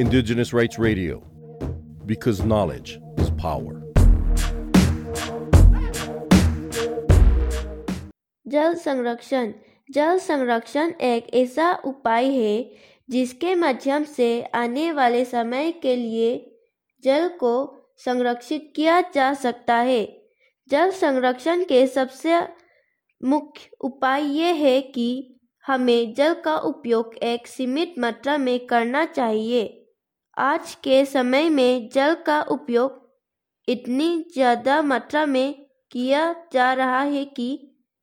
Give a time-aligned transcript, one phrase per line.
[0.00, 1.16] Indigenous Rights Radio,
[2.06, 3.74] because knowledge is power.
[8.46, 9.52] जल संरक्षण।
[9.90, 12.70] जल संरक्षण एक ऐसा उपाय है
[13.10, 16.60] जिसके माध्यम से आने वाले समय के लिए
[17.04, 20.22] जल को संरक्षित किया जा सकता है।
[20.68, 22.40] जल संरक्षण के सबसे
[23.24, 29.76] मुख्य उपाय ये है कि हमें जल का उपयोग एक सीमित मात्रा में करना चाहिए।
[30.40, 32.92] आज के समय में जल का उपयोग
[33.68, 35.54] इतनी ज़्यादा मात्रा में
[35.90, 37.48] किया जा रहा है कि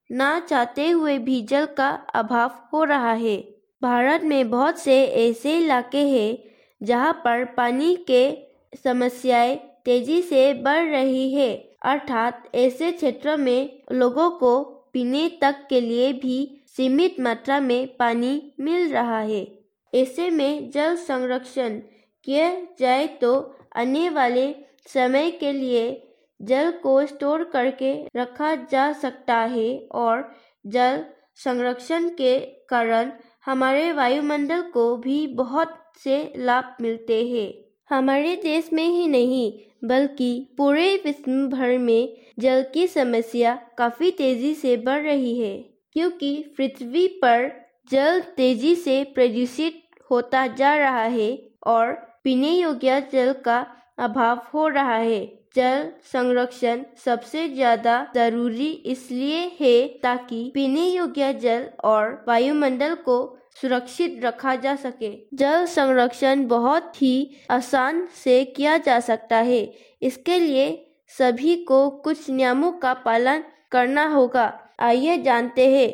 [0.09, 3.37] ना चाहते हुए भी जल का अभाव हो रहा है।
[3.81, 6.37] भारत में बहुत से ऐसे इलाके हैं
[6.81, 8.21] जहाँ पर पानी के
[8.83, 11.51] समस्याएँ तेज़ी से बढ़ रही है।
[11.83, 14.59] अर्थात ऐसे क्षेत्रों में लोगों को
[14.93, 16.39] पीने तक के लिए भी
[16.77, 19.45] सीमित मात्रा में पानी मिल रहा है।
[19.93, 21.79] ऐसे में जल संरक्षण
[22.23, 23.33] किया जाए तो
[23.75, 24.53] आने वाले
[24.93, 25.85] समय के लिए
[26.39, 30.29] जल को स्टोर करके रखा जा सकता है और
[30.65, 31.03] जल
[31.35, 33.11] संरक्षण के कारण
[33.45, 37.53] हमारे वायुमंडल को भी बहुत से लाभ मिलते हैं।
[37.89, 39.51] हमारे देश में ही नहीं,
[39.83, 45.57] बल्कि पूरे विश्व भर में जल की समस्या काफ़ी तेज़ी से बढ़ रही है,
[45.93, 47.51] क्योंकि पृथ्वी पर
[47.91, 51.31] जल तेज़ी से प्रदूषित होता जा रहा है
[51.67, 53.57] और पीने योग्य जल का
[53.99, 55.19] अभाव हो रहा है।
[55.55, 63.17] जल संरक्षण सबसे ज़्यादा ज़रूरी इसलिए है ताकि पीने योग्य जल और वायुमंडल को
[63.61, 67.15] सुरक्षित रखा जा सके। जल संरक्षण बहुत ही
[67.51, 69.63] आसान से किया जा सकता है।
[70.01, 70.69] इसके लिए
[71.11, 75.91] सभी को कुछ नियमों का पालन करना होगा। आइए जानते हैं।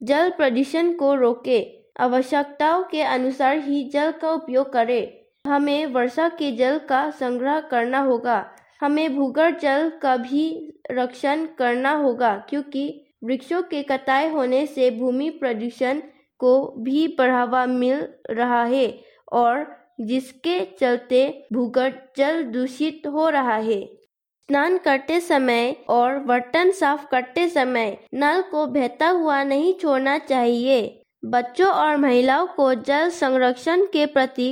[0.00, 1.62] जल प्रदूषण को रोके।
[2.00, 5.19] आवश्यकताओं के अनुसार ही जल का उपयोग करें।
[5.50, 8.44] हमें वर्षा के जल का संग्रह करना होगा।
[8.80, 10.44] हमें भूगर्भ जल का भी
[10.90, 16.00] रक्षण करना होगा, क्योंकि वृक्षों के कटाई होने से भूमि प्रदूषण
[16.40, 18.86] को भी बढ़ावा मिल रहा है
[19.32, 19.66] और
[20.00, 23.80] जिसके चलते भूगर्भ जल दूषित हो रहा है।
[24.48, 30.80] स्नान करते समय और बर्तन साफ़ करते समय नल को बहता हुआ नहीं छोड़ना चाहिए।
[31.24, 34.48] बच्चों और महिलाओं को जल संरक्षण के प्रति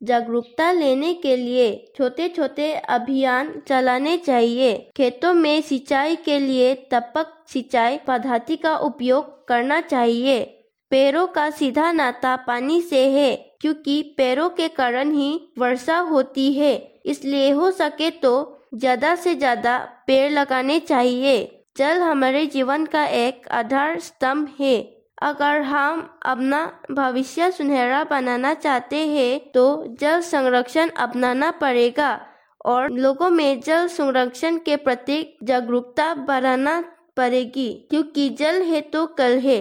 [0.00, 7.32] जागरूकता लेने के लिए छोटे छोटे अभियान चलाने चाहिए। खेतों में सिंचाई के लिए तपक
[7.48, 10.40] सिंचाई पद्धति का उपयोग करना चाहिए।
[10.90, 16.74] पेड़ों का सीधा नाता पानी से है, क्योंकि पेड़ों के कारण ही वर्षा होती है।
[17.04, 18.32] इसलिए हो सके तो
[18.74, 24.76] ज़्यादा से ज़्यादा पेड़ लगाने चाहिए। जल हमारे जीवन का एक आधार स्तंभ है।
[25.18, 29.64] अगर हम अपना भविष्य सुनहरा बनाना चाहते हैं तो
[30.00, 32.10] जल संरक्षण अपनाना पड़ेगा
[32.64, 36.80] और लोगों में जल संरक्षण के प्रति जागरूकता बढ़ाना
[37.16, 39.58] पड़ेगी, क्योंकि जल है तो कल है।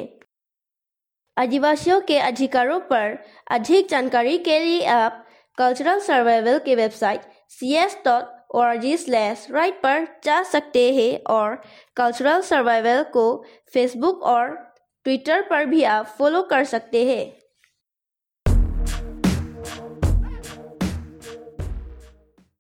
[1.38, 3.18] आदिवासियों के अधिकारों पर
[3.52, 5.26] अधिक जानकारी के लिए आप
[5.58, 11.24] कल्चरल सर्वाइवल के website C S dot O R G slash right पर जा सकते हैं
[11.34, 11.62] और
[11.98, 13.44] कल्चरल सर्वाइवल को
[13.74, 14.65] फेसबुक और
[15.06, 17.45] ट्विटर पर भी आप फॉलो कर सकते हैं।